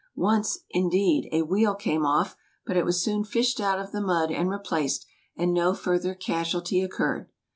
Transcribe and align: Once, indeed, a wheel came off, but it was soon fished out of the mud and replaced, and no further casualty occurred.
Once, 0.15 0.57
indeed, 0.71 1.29
a 1.31 1.43
wheel 1.43 1.75
came 1.75 2.07
off, 2.07 2.35
but 2.65 2.75
it 2.75 2.85
was 2.85 2.99
soon 3.03 3.23
fished 3.23 3.59
out 3.61 3.79
of 3.79 3.91
the 3.91 4.01
mud 4.01 4.31
and 4.31 4.49
replaced, 4.49 5.05
and 5.37 5.53
no 5.53 5.75
further 5.75 6.15
casualty 6.15 6.81
occurred. 6.81 7.29